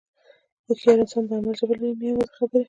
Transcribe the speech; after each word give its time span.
هوښیار 0.65 0.97
انسان 1.01 1.23
د 1.27 1.31
عمل 1.37 1.53
ژبه 1.59 1.73
لري، 1.77 1.91
نه 1.99 2.05
یوازې 2.09 2.33
خبرې. 2.37 2.59